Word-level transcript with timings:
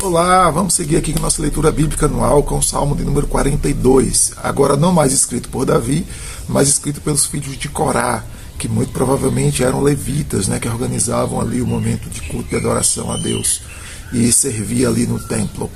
Olá, 0.00 0.48
vamos 0.48 0.74
seguir 0.74 0.96
aqui 0.96 1.12
com 1.12 1.18
nossa 1.18 1.42
leitura 1.42 1.72
bíblica 1.72 2.06
anual 2.06 2.44
com 2.44 2.58
o 2.58 2.62
Salmo 2.62 2.94
de 2.94 3.02
número 3.02 3.26
42. 3.26 4.32
Agora 4.36 4.76
não 4.76 4.92
mais 4.92 5.12
escrito 5.12 5.48
por 5.48 5.66
Davi, 5.66 6.06
mas 6.48 6.68
escrito 6.68 7.00
pelos 7.00 7.26
filhos 7.26 7.58
de 7.58 7.68
Corá, 7.68 8.22
que 8.56 8.68
muito 8.68 8.92
provavelmente 8.92 9.64
eram 9.64 9.82
levitas, 9.82 10.46
né, 10.46 10.60
que 10.60 10.68
organizavam 10.68 11.40
ali 11.40 11.60
o 11.60 11.66
momento 11.66 12.08
de 12.08 12.20
culto 12.22 12.54
e 12.54 12.56
adoração 12.56 13.10
a 13.10 13.16
Deus 13.16 13.60
e 14.12 14.30
servia 14.30 14.88
ali 14.88 15.04
no 15.04 15.18
templo. 15.18 15.68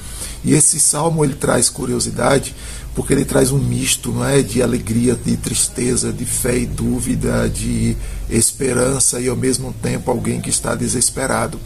E 0.45 0.54
esse 0.54 0.79
salmo 0.79 1.25
ele 1.25 1.34
traz 1.34 1.68
curiosidade 1.68 2.54
porque 2.95 3.12
ele 3.12 3.25
traz 3.25 3.50
um 3.50 3.59
misto, 3.59 4.12
não 4.12 4.25
é, 4.25 4.41
de 4.41 4.62
alegria, 4.62 5.16
de 5.16 5.36
tristeza, 5.36 6.12
de 6.12 6.25
fé 6.25 6.59
e 6.59 6.66
dúvida, 6.66 7.48
de 7.48 7.96
esperança 8.30 9.20
e 9.20 9.29
ao 9.29 9.36
mesmo 9.36 9.75
tempo 9.82 10.12
alguém 10.12 10.41
que 10.41 10.50
está 10.50 10.77
desesperado. 10.77 11.59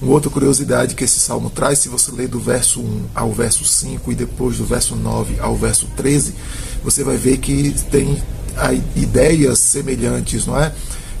Uma 0.00 0.12
outra 0.12 0.30
curiosidade 0.30 0.94
que 0.94 1.04
esse 1.04 1.18
salmo 1.18 1.50
traz, 1.50 1.78
se 1.78 1.88
você 1.88 2.10
ler 2.10 2.28
do 2.28 2.40
verso 2.40 2.80
1 2.80 3.06
ao 3.14 3.32
verso 3.32 3.64
5 3.64 4.12
e 4.12 4.14
depois 4.14 4.58
do 4.58 4.64
verso 4.64 4.96
9 4.96 5.38
ao 5.40 5.56
verso 5.56 5.86
13, 5.96 6.34
você 6.82 7.02
vai 7.02 7.16
ver 7.16 7.38
que 7.38 7.74
tem 7.90 8.22
ideias 8.94 9.58
semelhantes, 9.58 10.46
não 10.46 10.60
é? 10.60 10.72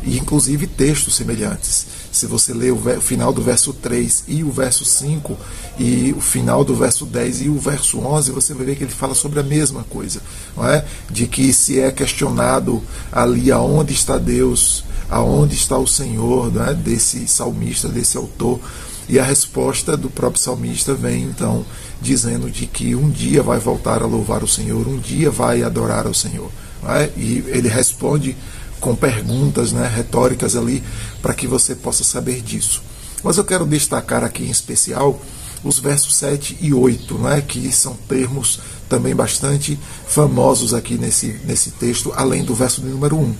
E 0.02 0.18
inclusive 0.18 0.66
textos 0.66 1.16
semelhantes. 1.16 1.86
Se 2.12 2.26
você 2.26 2.52
ler 2.52 2.72
o 2.72 3.00
final 3.00 3.32
do 3.32 3.42
verso 3.42 3.72
3 3.72 4.24
e 4.28 4.44
o 4.44 4.52
verso 4.52 4.84
5 4.84 5.36
e 5.78 6.14
o 6.16 6.20
final 6.20 6.62
do 6.62 6.74
verso 6.74 7.06
10 7.06 7.42
e 7.42 7.48
o 7.48 7.58
verso 7.58 7.98
11, 7.98 8.30
você 8.30 8.54
vai 8.54 8.66
ver 8.66 8.76
que 8.76 8.84
ele 8.84 8.92
fala 8.92 9.14
sobre 9.14 9.40
a 9.40 9.42
mesma 9.42 9.82
coisa, 9.84 10.20
não 10.56 10.68
é? 10.68 10.84
De 11.10 11.26
que 11.26 11.52
se 11.52 11.80
é 11.80 11.90
questionado 11.90 12.82
ali 13.10 13.50
aonde 13.50 13.94
está 13.94 14.16
Deus, 14.18 14.83
aonde 15.10 15.54
está 15.54 15.78
o 15.78 15.86
Senhor 15.86 16.52
né, 16.52 16.74
desse 16.74 17.26
salmista, 17.28 17.88
desse 17.88 18.16
autor. 18.16 18.60
E 19.08 19.18
a 19.18 19.24
resposta 19.24 19.96
do 19.96 20.08
próprio 20.08 20.42
salmista 20.42 20.94
vem 20.94 21.24
então 21.24 21.64
dizendo 22.00 22.50
de 22.50 22.66
que 22.66 22.94
um 22.94 23.10
dia 23.10 23.42
vai 23.42 23.58
voltar 23.58 24.02
a 24.02 24.06
louvar 24.06 24.42
o 24.42 24.48
Senhor, 24.48 24.86
um 24.88 24.98
dia 24.98 25.30
vai 25.30 25.62
adorar 25.62 26.06
ao 26.06 26.14
Senhor. 26.14 26.50
É? 26.86 27.10
E 27.16 27.44
ele 27.48 27.68
responde 27.68 28.36
com 28.80 28.94
perguntas 28.94 29.72
né, 29.72 29.90
retóricas 29.94 30.54
ali 30.54 30.82
para 31.22 31.32
que 31.32 31.46
você 31.46 31.74
possa 31.74 32.04
saber 32.04 32.42
disso. 32.42 32.82
Mas 33.22 33.38
eu 33.38 33.44
quero 33.44 33.64
destacar 33.64 34.22
aqui 34.22 34.44
em 34.44 34.50
especial 34.50 35.18
os 35.64 35.78
versos 35.78 36.14
7 36.16 36.58
e 36.60 36.74
8, 36.74 37.18
né, 37.18 37.40
que 37.40 37.72
são 37.72 37.94
termos 38.06 38.60
também 38.88 39.14
bastante 39.14 39.78
famosos 40.06 40.74
aqui 40.74 40.94
nesse, 40.94 41.40
nesse 41.44 41.70
texto, 41.72 42.12
além 42.14 42.44
do 42.44 42.54
verso 42.54 42.82
número 42.82 43.16
1. 43.16 43.34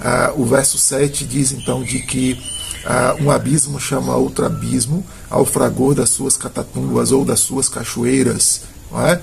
Ah, 0.00 0.32
o 0.36 0.44
verso 0.44 0.78
7 0.78 1.24
diz 1.24 1.52
então 1.52 1.82
de 1.82 2.00
que 2.00 2.38
ah, 2.84 3.16
um 3.20 3.30
abismo 3.30 3.80
chama 3.80 4.16
outro 4.16 4.44
abismo 4.44 5.04
ao 5.30 5.44
fragor 5.44 5.94
das 5.94 6.10
suas 6.10 6.36
catatumbas 6.36 7.12
ou 7.12 7.24
das 7.24 7.40
suas 7.40 7.68
cachoeiras. 7.68 8.62
Não 8.90 9.06
é? 9.06 9.20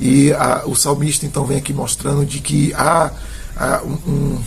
E 0.00 0.32
ah, 0.32 0.62
o 0.66 0.74
salmista 0.74 1.26
então 1.26 1.44
vem 1.44 1.58
aqui 1.58 1.72
mostrando 1.72 2.24
de 2.24 2.40
que 2.40 2.72
há, 2.74 3.12
há 3.56 3.82
um, 3.82 4.10
um 4.10 4.42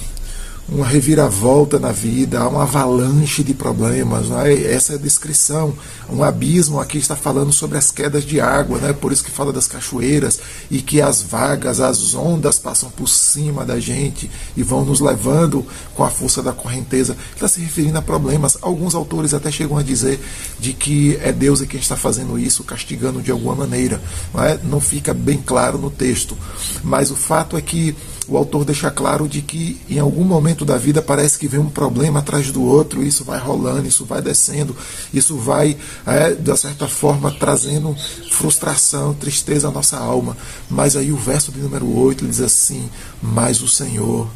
uma 0.70 0.86
reviravolta 0.86 1.80
na 1.80 1.92
vida, 1.92 2.48
uma 2.48 2.64
avalanche 2.64 3.44
de 3.44 3.54
problemas. 3.54 4.32
É? 4.46 4.74
Essa 4.74 4.94
é 4.94 4.96
a 4.96 5.00
descrição. 5.00 5.74
Um 6.10 6.24
abismo 6.24 6.80
aqui 6.80 6.98
está 6.98 7.16
falando 7.16 7.52
sobre 7.52 7.78
as 7.78 7.92
quedas 7.92 8.24
de 8.24 8.40
água, 8.40 8.78
né? 8.80 8.94
por 8.94 9.12
isso 9.12 9.24
que 9.24 9.32
fala 9.32 9.52
das 9.52 9.68
cachoeiras 9.68 10.40
e 10.70 10.82
que 10.82 11.02
as 11.02 11.22
vagas, 11.22 11.80
as 11.80 12.14
ondas 12.14 12.58
passam 12.58 12.90
por 12.90 13.08
cima 13.08 13.66
da 13.66 13.80
gente 13.80 14.30
e 14.56 14.64
vão 14.64 14.86
nos 14.86 15.00
levando 15.00 15.66
com 15.96 16.04
a 16.04 16.10
força 16.10 16.42
da 16.42 16.54
correnteza. 16.54 17.18
Está 17.34 17.48
se 17.48 17.60
referindo 17.62 17.98
a 17.98 18.02
problemas. 18.02 18.58
Alguns 18.62 18.96
autores 18.96 19.34
até 19.34 19.52
chegam 19.52 19.78
a 19.78 19.84
dizer 19.84 20.20
de 20.60 20.74
que 20.74 21.18
é 21.22 21.32
Deus 21.32 21.62
quem 21.62 21.80
está 21.80 21.96
fazendo 21.96 22.40
isso, 22.40 22.64
castigando 22.64 23.22
de 23.22 23.32
alguma 23.32 23.56
maneira. 23.56 24.02
Não, 24.34 24.44
é? 24.44 24.60
não 24.64 24.80
fica 24.80 25.14
bem 25.14 25.38
claro 25.38 25.78
no 25.78 25.90
texto. 25.90 26.38
Mas 26.84 27.12
o 27.12 27.16
fato 27.16 27.58
é 27.58 27.62
que 27.62 27.96
o 28.32 28.38
autor 28.38 28.64
deixa 28.64 28.90
claro 28.90 29.28
de 29.28 29.42
que 29.42 29.78
em 29.90 30.00
algum 30.00 30.24
momento 30.24 30.64
da 30.64 30.78
vida 30.78 31.02
parece 31.02 31.38
que 31.38 31.50
vem 31.50 31.60
um 31.60 31.70
problema 31.70 32.20
atrás 32.20 32.50
do 32.50 32.64
outro, 32.64 33.04
isso 33.04 33.26
vai 33.26 33.38
rolando, 33.38 33.90
isso 33.90 34.06
vai 34.06 34.22
descendo, 34.22 34.74
isso 35.14 35.36
vai, 35.36 35.76
é, 36.08 36.34
de 36.34 36.58
certa 36.58 36.88
forma, 36.88 37.30
trazendo 37.30 37.94
frustração, 38.32 39.14
tristeza 39.14 39.68
à 39.68 39.72
nossa 39.72 39.98
alma. 39.98 40.38
Mas 40.70 40.96
aí 40.96 41.12
o 41.12 41.18
verso 41.18 41.52
de 41.52 41.60
número 41.60 41.94
8 41.94 42.26
diz 42.26 42.40
assim: 42.40 42.90
Mas 43.22 43.62
o 43.62 43.68
Senhor, 43.68 44.30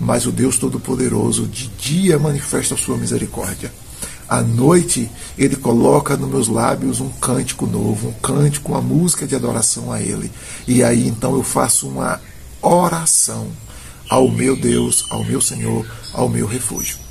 mas 0.00 0.24
o 0.24 0.32
Deus 0.32 0.56
Todo-Poderoso, 0.56 1.46
de 1.46 1.66
dia 1.68 2.18
manifesta 2.18 2.74
a 2.74 2.78
sua 2.78 2.96
misericórdia. 2.96 3.70
À 4.26 4.40
noite, 4.40 5.10
ele 5.36 5.56
coloca 5.56 6.16
nos 6.16 6.30
meus 6.30 6.48
lábios 6.48 7.00
um 7.00 7.10
cântico 7.10 7.66
novo, 7.66 8.08
um 8.08 8.12
cântico, 8.12 8.72
uma 8.72 8.80
música 8.80 9.26
de 9.26 9.36
adoração 9.36 9.92
a 9.92 10.00
ele. 10.00 10.32
E 10.66 10.82
aí 10.82 11.06
então 11.06 11.36
eu 11.36 11.42
faço 11.42 11.86
uma 11.86 12.18
oração 12.62 13.50
ao 14.08 14.28
meu 14.30 14.56
Deus, 14.56 15.04
ao 15.10 15.24
meu 15.24 15.40
Senhor, 15.40 15.86
ao 16.12 16.28
meu 16.28 16.46
refúgio. 16.46 17.02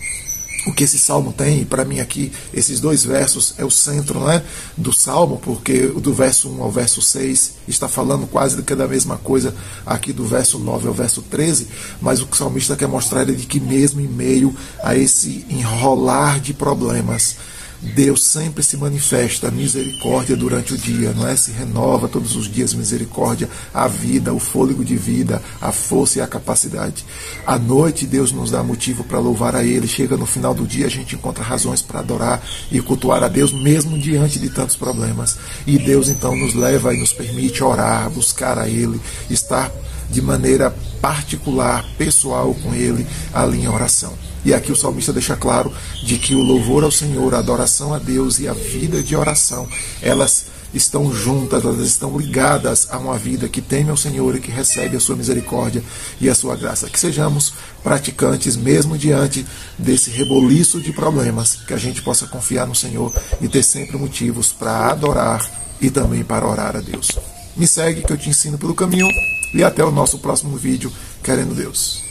O 0.67 0.72
que 0.72 0.84
esse 0.84 1.00
salmo 1.00 1.34
tem, 1.34 1.66
para 1.66 1.84
mim 1.84 2.00
aqui, 2.00 2.31
esses 2.53 2.79
dois 2.79 3.03
versos 3.03 3.56
é 3.57 3.66
o 3.66 3.72
centro 3.72 4.19
né, 4.19 4.44
do 4.78 4.94
salmo, 4.94 5.41
porque 5.44 5.88
do 5.88 6.13
verso 6.13 6.50
1 6.50 6.61
ao 6.61 6.72
verso 6.72 7.01
6 7.01 7.53
está 7.67 7.88
falando 7.88 8.28
quase 8.28 8.56
do 8.56 8.61
que 8.61 8.75
da 8.75 8.88
mesma 8.88 9.17
coisa 9.17 9.56
aqui 9.84 10.13
do 10.13 10.23
verso 10.23 10.59
9 10.59 10.88
ao 10.88 10.94
verso 10.94 11.23
13, 11.23 11.67
mas 12.00 12.22
o 12.22 12.28
que 12.28 12.34
o 12.34 12.38
salmista 12.38 12.75
quer 12.75 12.88
mostrar 12.88 13.23
é 13.23 13.34
de 13.34 13.47
que 13.47 13.59
mesmo 13.59 14.01
em 14.01 14.07
meio 14.07 14.56
a 14.84 14.95
esse 14.95 15.47
enrolar 15.50 16.40
de 16.40 16.53
problemas, 16.53 17.38
Deus 17.81 18.24
sempre 18.24 18.62
se 18.62 18.78
manifesta 18.78 19.50
misericórdia 19.50 20.36
durante 20.38 20.74
o 20.74 20.78
dia, 20.78 21.14
não 21.14 21.28
é? 21.28 21.36
Se 21.36 21.52
renova 21.52 22.08
todos 22.08 22.36
os 22.36 22.47
dias 22.47 22.75
misericórdia, 22.75 23.50
a 23.74 23.88
vida, 23.88 24.31
o 24.31 24.40
fôlego 24.40 24.86
de 24.86 24.96
vida, 24.96 25.42
a 25.59 25.72
força 25.72 26.20
e 26.20 26.22
a 26.22 26.28
capacidade. 26.28 27.03
À 27.46 27.58
noite 27.58 28.06
Deus 28.06 28.31
nos 28.31 28.52
dá 28.52 28.62
motivo 28.62 29.03
para 29.03 29.18
louvar 29.18 29.56
a 29.56 29.64
Ele. 29.64 29.88
Chega 29.88 30.16
no 30.16 30.28
final 30.28 30.53
do 30.53 30.68
dia 30.68 30.86
a 30.86 30.90
gente 30.90 31.16
encontra 31.16 31.44
razões 31.44 31.81
para 31.81 32.00
adorar 32.00 32.46
e 32.72 32.80
cultuar 32.81 33.24
a 33.24 33.28
Deus 33.28 33.52
mesmo 33.52 33.97
diante 33.97 34.38
de 34.38 34.50
tantos 34.50 34.75
problemas. 34.75 35.38
E 35.66 35.80
Deus 35.80 36.08
então 36.08 36.36
nos 36.36 36.53
leva 36.53 36.94
e 36.94 37.00
nos 37.00 37.12
permite 37.12 37.64
orar, 37.64 38.09
buscar 38.12 38.59
a 38.59 38.70
Ele, 38.70 39.02
estar 39.28 39.72
de 40.12 40.22
maneira 40.22 40.75
particular, 41.02 41.84
pessoal 41.97 42.53
com 42.53 42.75
Ele 42.75 43.08
ali 43.34 43.62
em 43.62 43.68
oração. 43.68 44.14
E 44.44 44.53
aqui 44.53 44.72
o 44.72 44.75
salmista 44.75 45.14
deixa 45.14 45.36
claro 45.36 45.72
de 46.03 46.18
que 46.18 46.34
o 46.34 46.41
louvor 46.41 46.84
ao 46.84 46.91
Senhor, 46.91 47.34
a 47.36 47.40
adoração 47.40 47.71
a 47.94 48.00
Deus 48.00 48.40
e 48.40 48.48
a 48.48 48.54
vida 48.54 49.02
de 49.02 49.16
oração, 49.16 49.68
elas 50.02 50.46
estão 50.74 51.14
juntas, 51.14 51.64
elas 51.64 51.80
estão 51.80 52.18
ligadas 52.18 52.88
a 52.90 52.98
uma 52.98 53.18
vida 53.18 53.50
que 53.50 53.62
teme 53.62 53.90
ao 53.90 53.98
Senhor 53.98 54.36
e 54.36 54.40
que 54.40 54.52
recebe 54.52 54.96
a 54.96 55.00
sua 55.00 55.16
misericórdia 55.16 55.84
e 56.20 56.30
a 56.30 56.36
sua 56.36 56.56
graça. 56.56 56.90
Que 56.90 57.00
sejamos 57.00 57.54
praticantes 57.84 58.56
mesmo 58.56 58.98
diante 58.98 59.46
desse 59.78 60.09
reboliço 60.09 60.80
de 60.80 60.94
problemas, 60.94 61.56
que 61.68 61.74
a 61.74 61.78
gente 61.78 62.02
possa 62.02 62.28
confiar 62.28 62.68
no 62.68 62.76
Senhor 62.76 63.14
e 63.42 63.48
ter 63.48 63.64
sempre 63.64 63.98
motivos 63.98 64.52
para 64.52 64.92
adorar 64.92 65.50
e 65.82 65.90
também 65.90 66.24
para 66.24 66.48
orar 66.48 66.76
a 66.76 66.82
Deus. 66.82 67.09
Me 67.56 67.68
segue 67.68 68.03
que 68.03 68.14
eu 68.14 68.18
te 68.18 68.30
ensino 68.30 68.58
pelo 68.58 68.76
caminho 68.76 69.08
e 69.53 69.64
até 69.64 69.84
o 69.84 69.92
nosso 69.92 70.20
próximo 70.20 70.56
vídeo, 70.56 70.92
querendo 71.22 71.53
Deus. 71.53 72.10